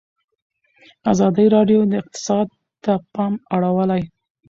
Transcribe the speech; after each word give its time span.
ازادي 1.11 1.45
راډیو 1.55 1.79
د 1.91 1.93
اقتصاد 2.01 2.47
ته 2.83 2.93
پام 3.13 3.33
اړولی. 3.55 4.01